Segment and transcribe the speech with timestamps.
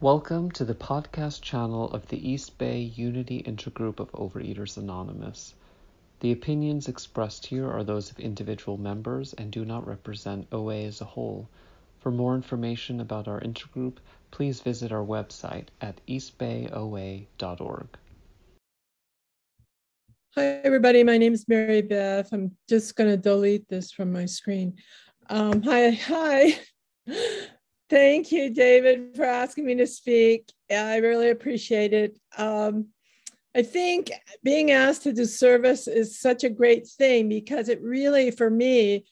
[0.00, 5.54] Welcome to the podcast channel of the East Bay Unity Intergroup of Overeaters Anonymous.
[6.18, 11.00] The opinions expressed here are those of individual members and do not represent OA as
[11.00, 11.48] a whole.
[12.00, 13.98] For more information about our intergroup,
[14.32, 17.86] please visit our website at eastbayoa.org.
[20.34, 21.04] Hi, everybody.
[21.04, 22.30] My name is Mary Beth.
[22.32, 24.74] I'm just going to delete this from my screen.
[25.30, 26.58] Um, hi, hi.
[27.90, 30.50] Thank you, David, for asking me to speak.
[30.70, 32.18] I really appreciate it.
[32.38, 32.88] Um,
[33.54, 34.10] I think
[34.42, 39.04] being asked to do service is such a great thing because it really, for me,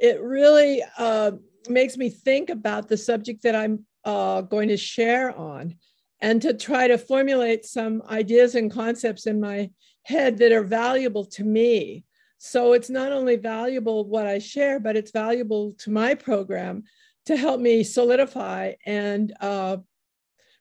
[0.00, 1.32] it really uh,
[1.68, 5.76] makes me think about the subject that I'm uh, going to share on
[6.20, 9.70] and to try to formulate some ideas and concepts in my
[10.02, 12.04] head that are valuable to me.
[12.38, 16.84] So it's not only valuable what I share, but it's valuable to my program
[17.28, 19.76] to help me solidify and uh,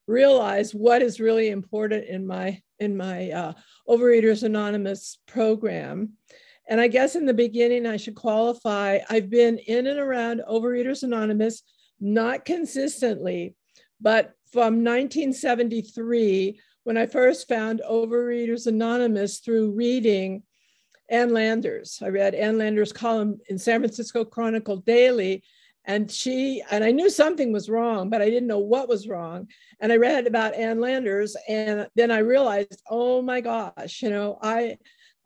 [0.05, 3.53] realize what is really important in my in my uh,
[3.87, 6.13] Overeaters Anonymous program.
[6.69, 8.99] And I guess in the beginning, I should qualify.
[9.09, 11.63] I've been in and around Overeaters Anonymous,
[12.01, 13.55] not consistently,
[14.01, 20.43] but from 1973, when I first found Overeaters Anonymous through reading
[21.09, 21.99] Ann Landers.
[22.03, 25.43] I read Ann Landers' column in San Francisco Chronicle Daily,
[25.87, 29.47] and she and i knew something was wrong but i didn't know what was wrong.
[29.79, 34.37] And i read about ann landers and then i realized oh my gosh you know
[34.41, 34.77] i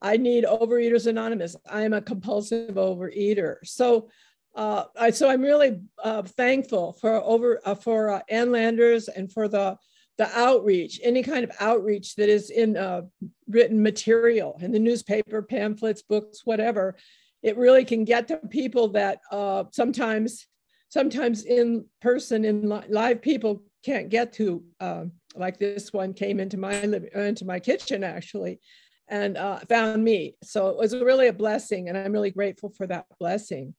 [0.01, 1.55] i need overeaters anonymous.
[1.69, 3.57] I am a compulsive overeater.
[3.63, 4.09] So
[4.55, 9.31] uh, I, so I'm really uh, thankful for over uh, for uh, Ann Landers and
[9.31, 9.77] for the
[10.17, 13.01] the outreach, any kind of outreach that is in uh,
[13.47, 16.95] written material in the newspaper, pamphlets, books, whatever.
[17.41, 20.45] It really can get to people that uh, sometimes
[20.91, 26.57] sometimes in person in live people can't get to uh, like this one came into
[26.57, 28.59] my living into my kitchen actually
[29.07, 30.35] and uh, found me.
[30.43, 33.73] So it was really a blessing and i'm really grateful for that blessing.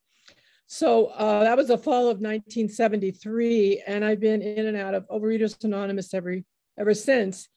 [0.67, 5.07] So uh, that was the fall of 1973 and i've been in and out of
[5.07, 6.43] overeaters anonymous every
[6.79, 7.47] ever since.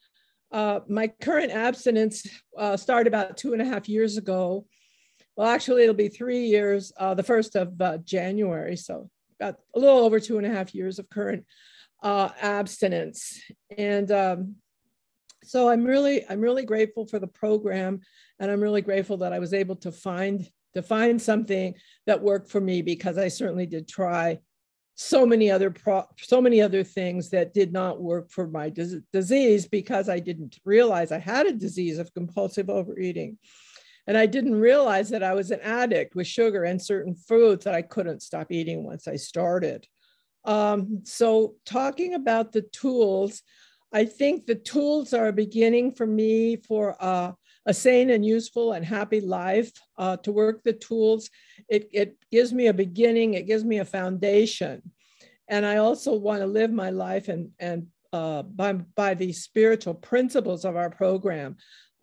[0.53, 4.67] Uh, my current abstinence uh, started about two and a half years ago.
[5.35, 9.11] Well actually it'll be three years uh, the first of uh, january so
[9.41, 11.45] about a little over two and a half years of current
[12.03, 13.41] uh, abstinence.
[13.77, 14.57] And um,
[15.45, 18.01] so I'm really, I'm really grateful for the program,
[18.39, 21.75] and I'm really grateful that I was able to find to find something
[22.07, 24.39] that worked for me because I certainly did try
[24.95, 28.97] so many other pro- so many other things that did not work for my dis-
[29.13, 33.39] disease because I didn't realize I had a disease of compulsive overeating.
[34.07, 37.75] And I didn't realize that I was an addict with sugar and certain foods that
[37.75, 39.87] I couldn't stop eating once I started.
[40.45, 43.43] Um, so, talking about the tools,
[43.93, 47.33] I think the tools are a beginning for me for uh,
[47.67, 49.73] a sane and useful and happy life.
[49.99, 51.31] Uh, to work the tools,
[51.69, 54.83] it, it gives me a beginning, it gives me a foundation.
[55.49, 59.95] And I also want to live my life and, and uh, by, by the spiritual
[59.95, 61.57] principles of our program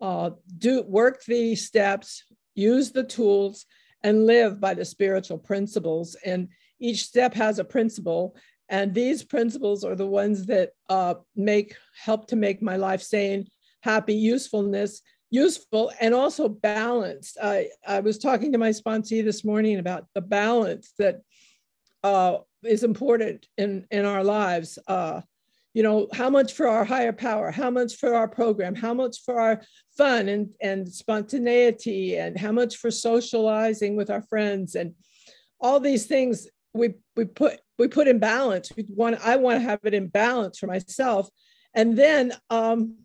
[0.04, 3.64] uh, do work the steps, use the tools,
[4.02, 6.14] and live by the spiritual principles.
[6.26, 6.48] And
[6.78, 8.36] each step has a principle,
[8.68, 13.48] and these principles are the ones that uh, make help to make my life sane,
[13.80, 15.00] happy, usefulness,
[15.30, 17.38] useful, and also balanced.
[17.42, 21.22] I, I was talking to my sponsee this morning about the balance that
[22.02, 24.78] uh, is important in in our lives.
[24.86, 25.22] Uh,
[25.74, 27.50] you know how much for our higher power?
[27.50, 28.76] How much for our program?
[28.76, 29.60] How much for our
[29.98, 32.16] fun and, and spontaneity?
[32.16, 34.76] And how much for socializing with our friends?
[34.76, 34.94] And
[35.60, 38.70] all these things we we put we put in balance.
[38.76, 41.28] We want i want to have it in balance for myself.
[41.74, 42.96] And then um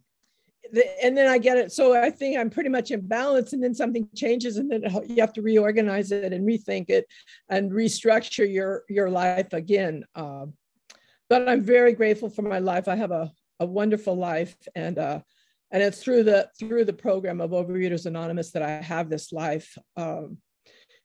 [0.71, 1.71] the, and then i get it.
[1.71, 5.21] So i think i'm pretty much in balance and then something changes and then you
[5.21, 7.07] have to reorganize it and rethink it
[7.49, 10.03] and restructure your your life again.
[10.13, 10.53] Um,
[11.29, 12.87] but I'm very grateful for my life.
[12.87, 15.21] I have a, a wonderful life, and uh,
[15.71, 19.77] and it's through the through the program of Overeaters Anonymous that I have this life.
[19.95, 20.37] Um,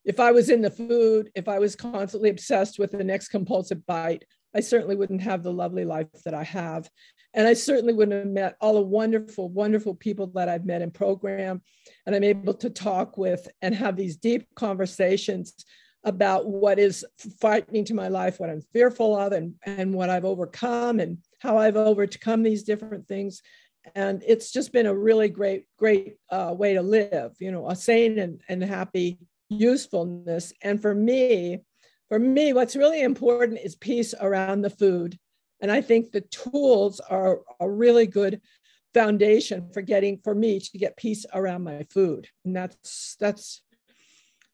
[0.04, 3.86] if I was in the food, if I was constantly obsessed with the next compulsive
[3.86, 4.24] bite,
[4.54, 6.88] I certainly wouldn't have the lovely life that I have.
[7.32, 10.90] And I certainly wouldn't have met all the wonderful, wonderful people that I've met in
[10.90, 11.62] program.
[12.06, 15.54] And I'm able to talk with and have these deep conversations
[16.04, 17.04] about what is
[17.40, 21.58] frightening to my life, what I'm fearful of, and, and what I've overcome, and how
[21.58, 23.42] I've overcome these different things.
[23.94, 27.76] And it's just been a really great, great uh, way to live, you know, a
[27.76, 29.18] sane and, and happy
[29.50, 30.52] usefulness.
[30.62, 31.60] And for me,
[32.08, 35.18] for me, what's really important is peace around the food
[35.64, 38.42] And I think the tools are a really good
[38.92, 42.28] foundation for getting for me to get peace around my food.
[42.44, 43.62] And that's that's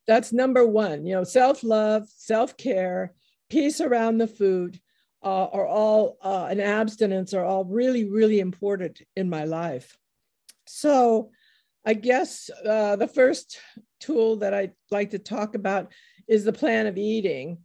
[0.07, 1.05] that's number one.
[1.05, 3.13] You know, self-love, self-care,
[3.49, 4.79] peace around the food
[5.23, 9.97] uh, are all uh, and abstinence are all really, really important in my life.
[10.67, 11.31] So
[11.85, 13.59] I guess uh, the first
[13.99, 15.91] tool that I'd like to talk about
[16.27, 17.57] is the plan of eating.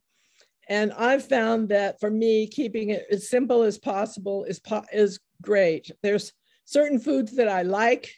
[0.68, 5.20] And I've found that for me, keeping it as simple as possible is, po- is
[5.40, 5.90] great.
[6.02, 6.32] There's
[6.64, 8.12] certain foods that I like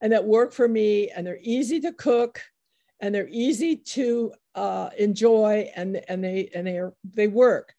[0.00, 2.42] and that work for me, and they're easy to cook
[3.02, 7.74] and they're easy to uh, enjoy and, and they and they are they work.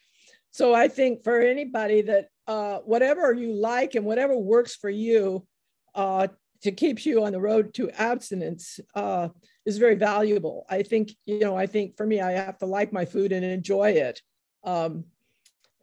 [0.52, 5.48] So I think for anybody that uh, whatever you like and whatever works for you
[5.96, 6.28] uh,
[6.62, 9.30] to keep you on the road to abstinence uh,
[9.66, 10.66] is very valuable.
[10.70, 13.44] I think, you know, I think for me, I have to like my food and
[13.44, 14.22] enjoy it.
[14.64, 15.06] Um,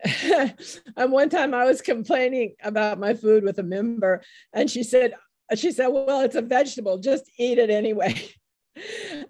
[0.25, 4.23] and one time I was complaining about my food with a member,
[4.53, 5.15] and she said,
[5.55, 8.15] she said, well, it's a vegetable, just eat it anyway.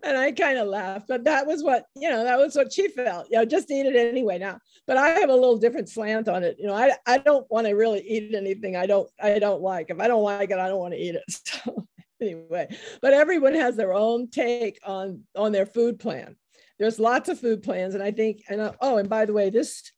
[0.02, 2.88] and I kind of laughed, but that was what, you know, that was what she
[2.88, 4.58] felt, you know, just eat it anyway now.
[4.86, 6.56] But I have a little different slant on it.
[6.58, 9.90] You know, I, I don't want to really eat anything I don't, I don't like.
[9.90, 11.24] If I don't like it, I don't want to eat it.
[11.62, 11.86] So
[12.20, 12.68] anyway,
[13.00, 16.36] but everyone has their own take on, on their food plan.
[16.78, 17.94] There's lots of food plans.
[17.94, 19.90] And I think, and uh, oh, and by the way, this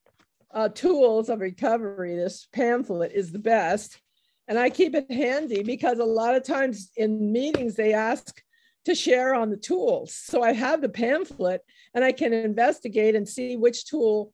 [0.52, 4.00] uh, tools of recovery, this pamphlet is the best.
[4.48, 8.42] And I keep it handy because a lot of times in meetings, they ask,
[8.84, 10.14] to share on the tools.
[10.14, 11.60] So I have the pamphlet
[11.94, 14.32] and I can investigate and see which tool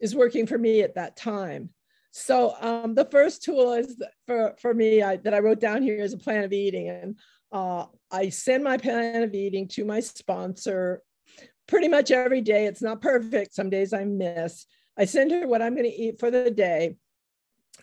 [0.00, 1.70] is working for me at that time.
[2.10, 6.00] So um, the first tool is for, for me I, that I wrote down here
[6.00, 6.88] is a plan of eating.
[6.88, 7.18] And
[7.52, 11.02] uh, I send my plan of eating to my sponsor
[11.66, 12.66] pretty much every day.
[12.66, 13.54] It's not perfect.
[13.54, 14.66] Some days I miss.
[14.98, 16.96] I send her what I'm going to eat for the day.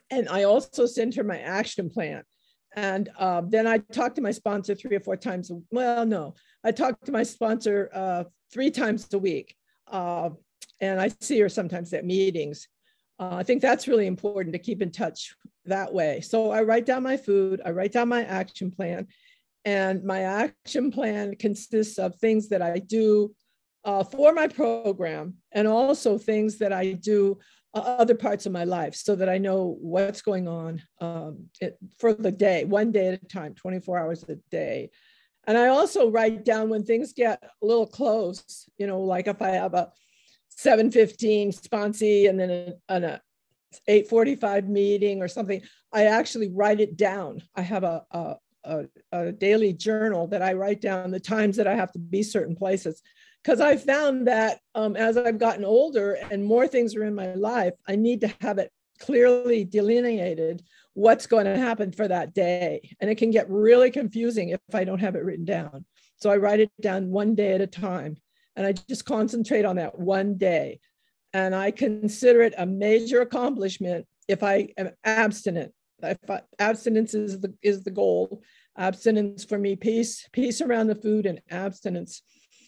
[0.10, 2.24] And I also send her my action plan.
[2.76, 5.52] And uh, then I talked to my sponsor three or four times.
[5.72, 9.56] Well, no, I talked to my sponsor uh, three times a week.
[9.88, 10.32] Uh,
[10.82, 12.68] and I see her sometimes at meetings.
[13.20, 15.36] Uh, I think that's really important to keep in touch
[15.66, 16.22] that way.
[16.22, 19.08] So I write down my food, I write down my action plan.
[19.66, 23.34] And my action plan consists of things that I do
[23.86, 27.40] uh, for my program and also things that I do
[27.74, 32.14] other parts of my life so that I know what's going on um, it, for
[32.14, 34.92] the day, one day at a time, 24 hours a day.
[35.48, 39.42] And I also write down when things get a little close, you know, like if
[39.42, 39.92] I have a
[40.50, 43.22] 715 sponsee and then an a
[43.88, 45.62] 845 meeting or something,
[45.92, 47.42] I actually write it down.
[47.56, 51.68] I have a, a, a, a daily journal that I write down the times that
[51.68, 53.02] I have to be certain places
[53.44, 57.34] because I found that um, as I've gotten older and more things are in my
[57.34, 60.64] life, I need to have it clearly delineated
[60.94, 62.90] what's going to happen for that day.
[63.02, 65.86] And it can get really confusing if I don't have it written down.
[66.18, 68.16] So I write it down one day at a time
[68.56, 70.80] and I just concentrate on that one day.
[71.34, 75.74] And I consider it a major accomplishment if I am abstinent.
[76.02, 78.42] If I, abstinence is the, is the goal.
[78.78, 82.22] Abstinence for me, peace, peace around the food and abstinence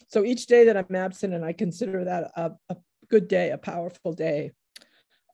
[0.08, 2.76] so each day that I'm absent, and I consider that a, a
[3.08, 4.52] good day, a powerful day.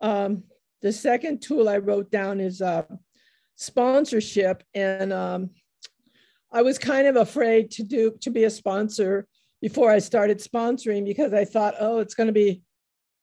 [0.00, 0.44] Um,
[0.80, 2.84] the second tool I wrote down is uh,
[3.56, 5.50] sponsorship, and um,
[6.50, 9.26] I was kind of afraid to do to be a sponsor
[9.61, 12.62] before I started sponsoring because I thought, oh, it's going to be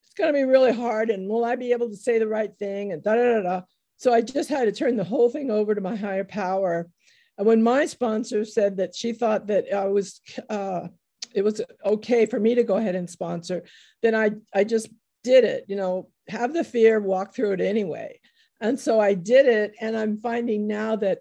[0.03, 2.55] it's going to be really hard, and will I be able to say the right
[2.57, 2.93] thing?
[2.93, 3.61] And da da da da.
[3.97, 6.89] So I just had to turn the whole thing over to my higher power.
[7.37, 10.87] And when my sponsor said that she thought that I was uh,
[11.33, 13.63] it was okay for me to go ahead and sponsor,
[14.01, 14.89] then I I just
[15.23, 15.65] did it.
[15.67, 18.19] You know, have the fear, walk through it anyway.
[18.61, 21.19] And so I did it, and I'm finding now that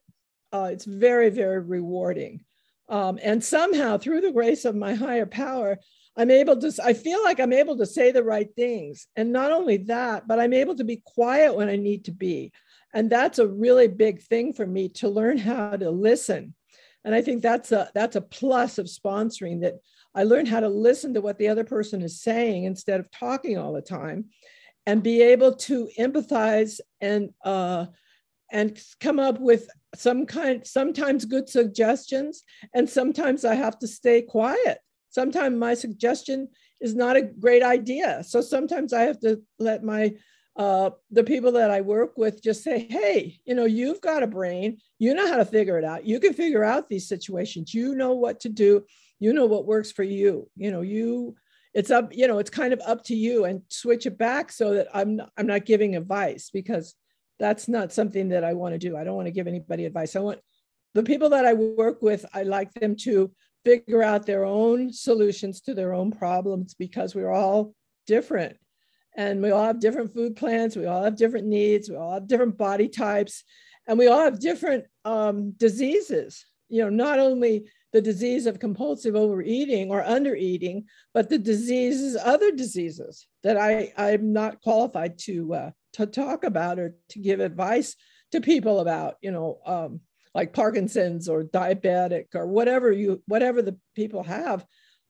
[0.52, 2.44] uh, it's very very rewarding.
[2.88, 5.78] Um, and somehow, through the grace of my higher power,
[6.16, 6.72] I'm able to.
[6.82, 10.40] I feel like I'm able to say the right things, and not only that, but
[10.40, 12.52] I'm able to be quiet when I need to be.
[12.94, 16.54] And that's a really big thing for me to learn how to listen
[17.04, 19.74] and i think that's a that's a plus of sponsoring that
[20.18, 23.56] I learned how to listen to what the other person is saying instead of talking
[23.56, 24.24] all the time
[24.84, 27.86] and be able to empathize and uh,
[28.50, 32.42] and come up with some kind sometimes good suggestions
[32.74, 34.78] and sometimes i have to stay quiet.
[35.10, 36.48] Sometimes my suggestion
[36.80, 38.24] is not a great idea.
[38.24, 40.14] So sometimes i have to let my
[40.56, 44.26] uh, the people that i work with just say hey you know you've got a
[44.26, 44.78] brain.
[44.98, 46.04] You know how to figure it out.
[46.04, 47.72] You can figure out these situations.
[47.72, 48.84] You know what to do
[49.18, 51.34] you know what works for you you know you
[51.74, 54.74] it's up you know it's kind of up to you and switch it back so
[54.74, 56.94] that i'm not, i'm not giving advice because
[57.38, 58.96] that's not something that i want to do.
[58.96, 60.16] I don't want to give anybody advice.
[60.16, 60.40] I want
[60.94, 63.30] the people that i work with i like them to
[63.64, 67.74] figure out their own solutions to their own problems because we're all
[68.06, 68.56] different.
[69.16, 72.28] And we all have different food plans we all have different needs we all have
[72.28, 73.44] different body types
[73.86, 76.44] and we all have different um, diseases.
[76.68, 82.50] You know not only the disease of compulsive overeating or undereating but the diseases other
[82.50, 87.96] diseases that i i'm not qualified to uh, to talk about or to give advice
[88.32, 90.00] to people about you know um,
[90.34, 94.64] like parkinson's or diabetic or whatever you whatever the people have.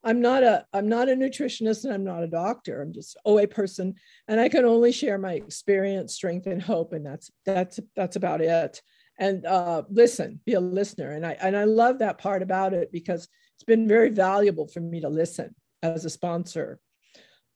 [0.05, 2.81] I'm not a i'm not a nutritionist and i'm not a doctor.
[2.81, 3.95] I'm just oa person.
[4.29, 8.41] And i can only share my experience strength and hope and that's that's that's about
[8.41, 8.81] it
[9.19, 11.11] and uh, listen, be a listener.
[11.13, 14.81] And I and I love that part about it because it's been very valuable for
[14.81, 16.79] me to listen as a sponsor.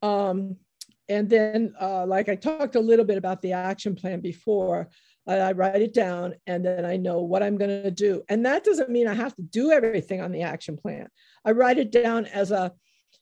[0.02, 0.56] Um,
[1.08, 4.88] and then, uh, like I talked a little bit about the action plan before,
[5.26, 8.22] I, I write it down and then I know what I'm going to do.
[8.28, 11.08] And that doesn't mean I have to do everything on the action plan.
[11.44, 12.72] I write it down as a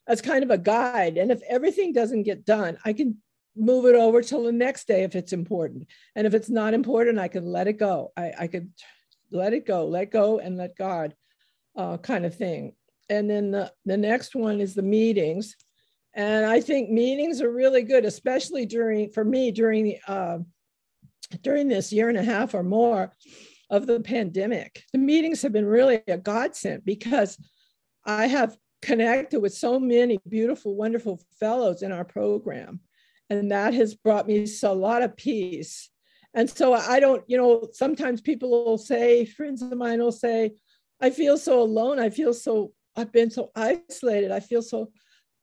[0.07, 1.19] as kind of a guide.
[1.19, 3.19] And if everything doesn't get done, I can
[3.57, 5.87] move it over till the next day if it's important.
[6.17, 8.13] And if it's not important, I can let it go.
[8.17, 8.71] I, I could
[9.31, 11.15] let it go, let go and let God
[11.77, 12.75] uh, kind of thing.
[13.09, 15.57] And then the, the next one is the meetings.
[16.15, 20.39] And I think meetings are really good, especially during, for me, during the, uh,
[21.43, 23.13] during this year and a half or more
[23.69, 24.85] of the pandemic.
[24.93, 27.39] The meetings have been really a godsend because
[28.05, 32.81] I have connected with so many beautiful, wonderful fellows in our program
[33.31, 35.89] and that has brought me a lot of peace.
[36.35, 40.53] And so i don't you know sometimes people will say friends of mine will say
[41.01, 41.99] i feel so alone.
[41.99, 44.31] I feel so i've been so isolated.
[44.31, 44.91] I feel so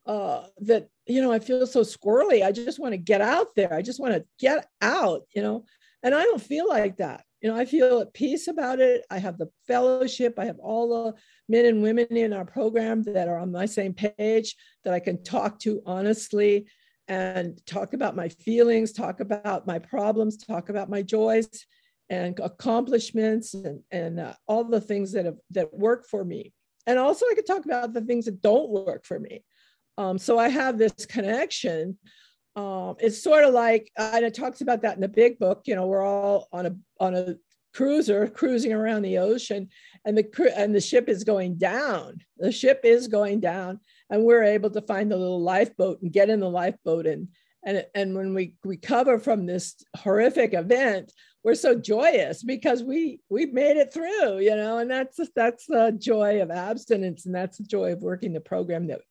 [0.06, 2.46] uh, that you know i feel so squirrely.
[2.46, 3.74] I just want to get out there.
[3.74, 5.66] I just want to get out you know?
[6.04, 7.24] And i don't feel like that.
[7.42, 9.06] You know i feel at peace about it.
[9.10, 10.36] I have the fellowship.
[10.38, 11.14] I have all the
[11.50, 15.22] men and women in our program that are on my same page that i can
[15.24, 16.68] talk to honestly
[17.08, 21.48] and talk about my feelings, talk about my problems, talk about my joys
[22.10, 26.54] and accomplishments and, and uh, all the things that have that work for me.
[26.86, 29.44] And also I could talk about the things that don't work for me.
[29.98, 31.98] Um, so I have this connection.
[32.56, 35.76] Um, it's sort of like, and it talks about that in the big book, you
[35.76, 37.36] know, we're all on a, on a
[37.78, 39.70] cruiser cruising around the ocean
[40.04, 42.18] and the, and the ship is going down.
[42.40, 46.32] The ship is going down and we're able to find the little lifeboat and get
[46.32, 47.28] in the lifeboat and
[47.64, 51.12] and and when we recover from this horrific event
[51.44, 55.96] we're so joyous because we we made it through you know and that's that's the
[56.00, 59.02] joy of abstinence and that's the joy of working the program that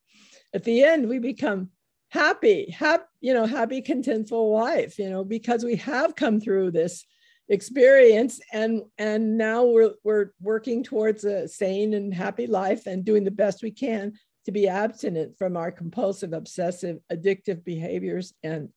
[0.55, 1.69] at the end we become
[2.09, 7.05] happy happy you know happy contentful life you know because we have come through this
[7.49, 13.23] experience and and now we're we're working towards a sane and happy life and doing
[13.23, 14.13] the best we can
[14.47, 18.69] to be abstinent from our compulsive, obsessive, addictive behaviors and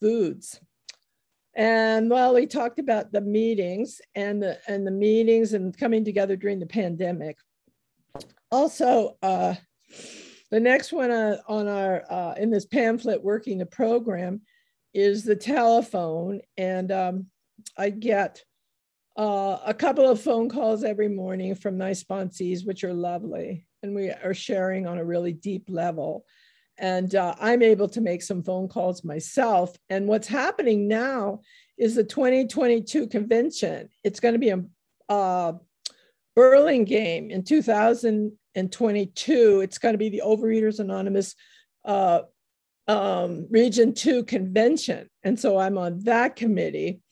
[0.00, 0.60] foods.
[1.54, 6.36] And well, we talked about the meetings and the and the meetings and coming together
[6.36, 7.38] during the pandemic.
[8.50, 9.54] Also, uh,
[10.50, 14.40] the next one uh, on our uh, in this pamphlet, working the program,
[14.94, 17.26] is the telephone, and um,
[17.76, 18.42] I get
[19.16, 23.94] uh, a couple of phone calls every morning from my sponsees, which are lovely and
[23.94, 26.24] we are sharing on a really deep level.
[26.78, 29.76] And uh, I'm able to make some phone calls myself.
[29.90, 31.42] And what's happening now
[31.78, 33.90] is the 2022 convention.
[34.04, 34.62] It's going to be a,
[35.08, 35.54] a
[36.34, 39.60] Burlingame in 2022.
[39.60, 41.34] It's going to be the Overeaters Anonymous
[41.84, 42.22] uh,
[42.88, 45.10] um, Region 2 convention.
[45.22, 47.02] And so I'm on that committee.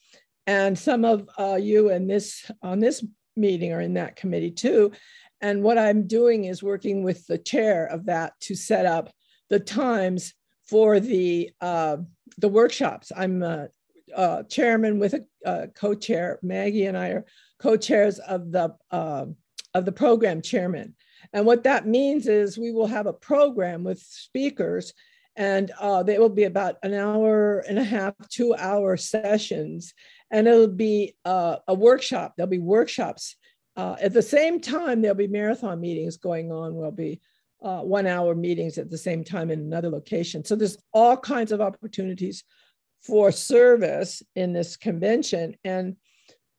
[0.47, 3.04] And some of uh, you in this on this
[3.37, 4.92] meeting are in that committee too.
[5.40, 9.11] And what I'm doing is working with the chair of that to set up
[9.49, 10.35] the times
[10.68, 11.99] for the uh,
[12.38, 13.11] the workshops.
[13.16, 13.68] I'm a,
[14.14, 16.38] a chairman with a, a, co-chair.
[16.42, 17.26] Maggie and I are
[17.59, 19.26] co-chairs of the uh,
[19.75, 20.94] of the program chairman.
[21.32, 24.94] And what that means is we will have a program with speakers,
[25.37, 29.94] and uh, they will be about an hour and a half, two hour sessions,
[30.30, 32.34] and it'll be uh, a workshop.
[32.37, 33.37] There'll be workshops
[33.76, 36.75] uh, at the same time, there'll be marathon meetings going on.
[36.75, 37.20] There'll be
[37.62, 40.44] uh, one hour meetings at the same time in another location.
[40.44, 42.44] So there's all kinds of opportunities
[43.02, 45.56] for service in this convention.
[45.64, 45.96] And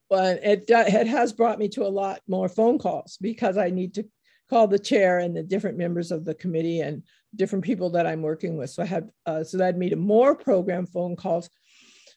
[0.10, 4.06] it, it has brought me to a lot more phone calls because I need to
[4.51, 7.03] call the chair and the different members of the committee and
[7.36, 8.70] different people that I'm working with.
[8.70, 11.50] So I had uh, so that made more program phone calls,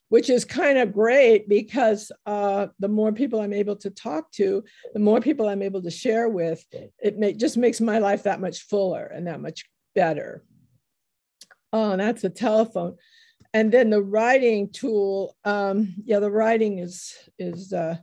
[0.09, 4.65] which is kind of great because uh, the more people I'm able to talk to,
[4.93, 6.65] the more people I'm able to share with,
[6.99, 9.65] it may, just makes my life that much fuller and that much
[9.95, 10.45] better.
[11.73, 12.97] Oh, that's a telephone.
[13.53, 17.99] And then the writing tool, um, yeah, the writing is is uh,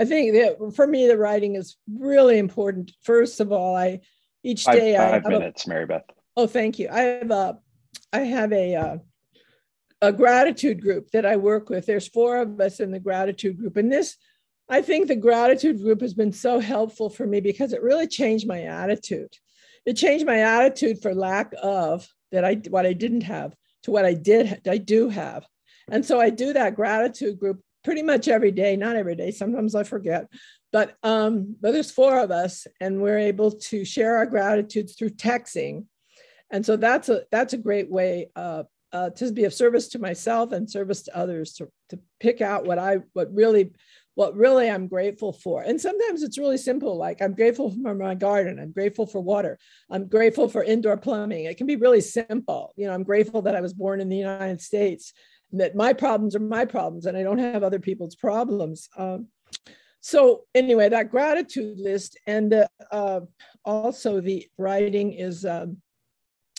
[0.00, 2.90] I think that for me the writing is really important.
[3.02, 4.00] First of all, I
[4.42, 6.04] each day five, I five minutes, a, Mary Beth.
[6.38, 6.88] Oh, thank you.
[6.90, 7.58] I have a
[8.10, 8.96] I have a uh,
[10.00, 11.84] a gratitude group that I work with.
[11.84, 14.16] There's four of us in the gratitude group, and this
[14.70, 18.48] I think the gratitude group has been so helpful for me because it really changed
[18.48, 19.34] my attitude.
[19.84, 24.06] It changed my attitude for lack of that I what I didn't have to what
[24.06, 25.44] I did I do have.
[25.90, 29.30] And so I do that gratitude group pretty much every day, not every day.
[29.30, 30.28] Sometimes I forget,
[30.72, 35.10] but um, but there's four of us, and we're able to share our gratitude through
[35.10, 35.86] texting,
[36.50, 39.98] and so that's a that's a great way uh, uh, to be of service to
[39.98, 43.72] myself and service to others to to pick out what I what really
[44.14, 45.62] what really I'm grateful for.
[45.62, 49.58] And sometimes it's really simple, like I'm grateful for my garden, I'm grateful for water,
[49.88, 51.44] I'm grateful for indoor plumbing.
[51.44, 52.74] It can be really simple.
[52.76, 55.12] You know, I'm grateful that I was born in the United States
[55.52, 58.88] that my problems are my problems and I don't have other people's problems.
[58.96, 59.28] Um,
[60.00, 63.20] so anyway, that gratitude list and uh, uh,
[63.64, 65.78] also the writing is um,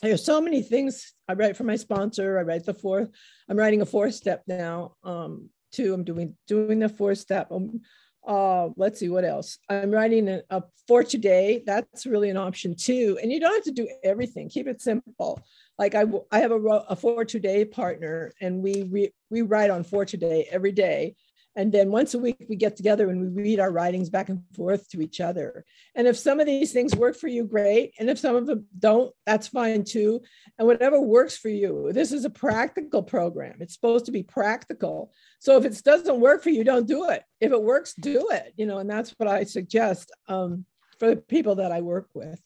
[0.02, 2.38] there's so many things I write for my sponsor.
[2.38, 3.10] I write the fourth.
[3.50, 4.96] I'm writing a fourth step now.
[5.04, 5.94] Um, too.
[5.94, 7.52] I'm doing doing the fourth step.
[7.52, 7.82] Um,
[8.28, 9.58] uh, let's see what else.
[9.70, 11.64] I'm writing a, a for today.
[11.66, 13.18] That's really an option too.
[13.22, 14.50] And you don't have to do everything.
[14.50, 15.42] Keep it simple
[15.82, 16.60] like I, I have a,
[16.90, 21.16] a for today partner and we, re, we write on for today every day.
[21.56, 24.44] And then once a week we get together and we read our writings back and
[24.56, 25.66] forth to each other.
[25.96, 27.96] And if some of these things work for you, great.
[27.98, 30.22] And if some of them don't, that's fine too.
[30.60, 33.56] And whatever works for you, this is a practical program.
[33.60, 35.12] It's supposed to be practical.
[35.40, 37.24] So if it doesn't work for you, don't do it.
[37.40, 38.54] If it works, do it.
[38.56, 40.64] You know, and that's what I suggest um,
[41.00, 42.40] for the people that I work with.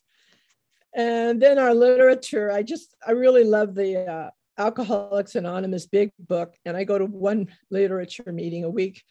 [0.96, 6.56] And then our literature, I just, I really love the uh, Alcoholics Anonymous big book.
[6.64, 9.04] And I go to one literature meeting a week.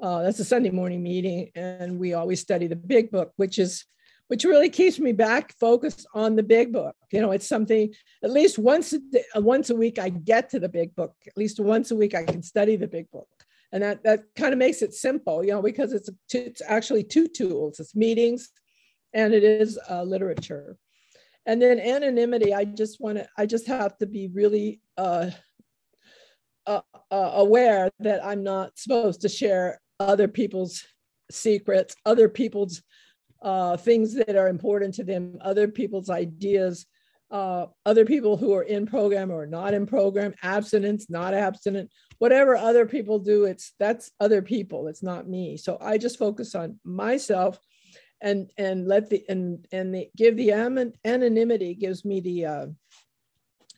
[0.00, 1.50] Uh, that's a Sunday morning meeting.
[1.54, 3.86] And we always study the big book, which is,
[4.28, 6.96] which really keeps me back focused on the big book.
[7.10, 7.92] You know, it's something
[8.22, 11.14] at least once a, day, uh, once a week I get to the big book.
[11.26, 13.28] At least once a week I can study the big book,
[13.72, 15.44] and that that kind of makes it simple.
[15.44, 18.48] You know, because it's it's actually two tools: it's meetings,
[19.12, 20.78] and it is uh, literature
[21.46, 25.30] and then anonymity i just want to i just have to be really uh,
[26.66, 30.84] uh, uh, aware that i'm not supposed to share other people's
[31.30, 32.82] secrets other people's
[33.42, 36.86] uh, things that are important to them other people's ideas
[37.32, 42.54] uh, other people who are in program or not in program abstinence not abstinent whatever
[42.54, 45.56] other people do it's that's other people it's not me.
[45.56, 47.58] So i just focus on myself
[48.22, 50.52] and and let the and and the, give the
[51.04, 52.66] anonymity gives me the uh,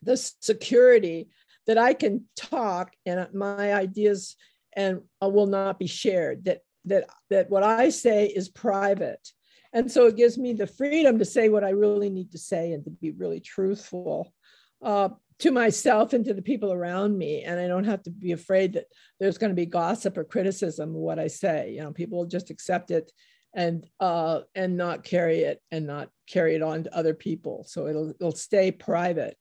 [0.03, 1.31] the security
[1.67, 4.37] that I can talk and my ideas
[4.77, 9.27] and uh, will not be shared that that that what I say is private.
[9.73, 12.73] And so it gives me the freedom to say what I really need to say
[12.73, 14.33] and to be really truthful
[14.81, 15.09] uh,
[15.41, 17.43] to myself and to the people around me.
[17.43, 18.85] And I don't have to be afraid that
[19.19, 21.73] there's going to be gossip or criticism of what I say.
[21.73, 23.11] You know people will just accept it
[23.55, 27.65] and uh, and not carry it and not carry it on to other people.
[27.67, 29.37] So it'll it'll stay private.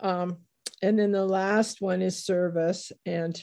[0.00, 0.38] Um,
[0.82, 2.90] and then the last one is service.
[3.04, 3.42] And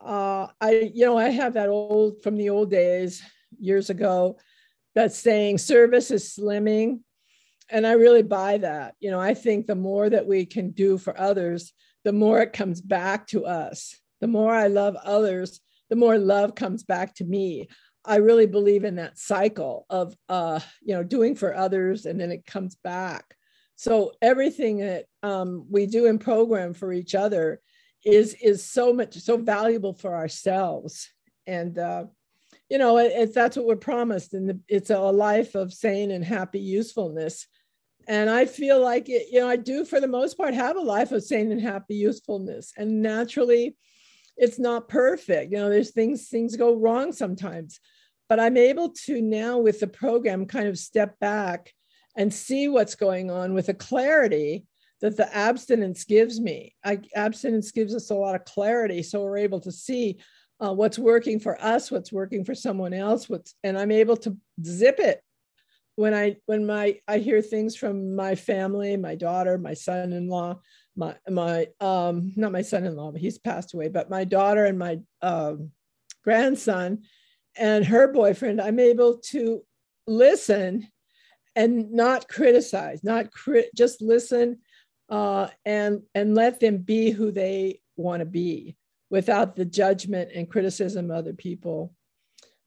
[0.00, 3.22] uh, I you know I have that old from the old days
[3.58, 4.38] years ago
[4.94, 7.00] that saying service is slimming.
[7.70, 8.94] And I really buy that.
[9.00, 11.72] You know, I think the more that we can do for others,
[12.04, 13.98] the more it comes back to us.
[14.20, 17.68] The more I love others, the more love comes back to me.
[18.04, 22.30] I really believe in that cycle of uh, you know doing for others and then
[22.30, 23.36] it comes back.
[23.76, 27.60] So everything that um, we do in program for each other
[28.04, 31.10] is is so much so valuable for ourselves,
[31.46, 32.04] and uh,
[32.68, 36.24] you know it, it, that's what we're promised, and it's a life of sane and
[36.24, 37.46] happy usefulness.
[38.06, 40.80] And I feel like it, you know I do for the most part have a
[40.80, 43.76] life of sane and happy usefulness, and naturally
[44.36, 47.78] it's not perfect you know there's things things go wrong sometimes
[48.28, 51.72] but I'm able to now with the program kind of step back
[52.16, 54.64] and see what's going on with a clarity
[55.00, 56.74] that the abstinence gives me.
[56.84, 60.18] I, abstinence gives us a lot of clarity, so we're able to see
[60.60, 64.36] uh, what's working for us, what's working for someone else, what's, and I'm able to
[64.64, 65.20] zip it
[65.96, 70.60] when I when my I hear things from my family, my daughter, my son-in-law,
[70.96, 74.98] my my um not my son-in-law, but he's passed away, but my daughter and my
[75.22, 75.70] um,
[76.24, 77.02] grandson
[77.56, 79.62] and her boyfriend, I'm able to
[80.06, 80.88] listen
[81.56, 84.58] and not criticize, not crit, just listen
[85.08, 88.76] uh, and and let them be who they want to be
[89.10, 91.94] without the judgment and criticism of other people.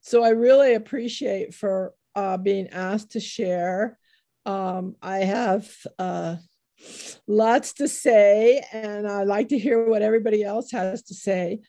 [0.02, 4.00] So I really appreciate for uh, being asked to share.
[4.46, 5.70] Um, I have
[6.00, 6.38] uh,
[7.28, 11.60] lots to say, and I like to hear what everybody else has to say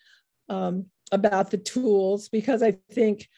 [0.49, 3.29] um, about the tools because I think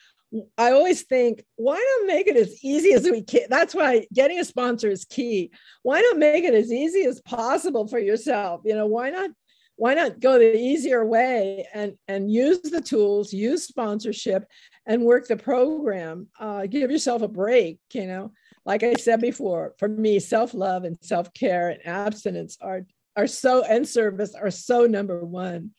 [0.57, 3.47] I always think, why not make it as easy as we can?
[3.49, 5.51] That's why getting a sponsor is key.
[5.83, 8.61] Why not make it as easy as possible for yourself?
[8.65, 9.31] You know, why not
[9.75, 14.45] why not go the easier way and and use the tools, use sponsorship,
[14.87, 16.29] and work the program?
[16.39, 17.81] Uh, give yourself a break.
[17.93, 18.33] You know,
[18.65, 22.83] like I said before, for me, self love and self care and abstinence are
[23.17, 25.73] are so and service are so number one.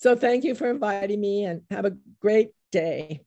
[0.00, 3.24] So thank you for inviting me, and have a great day.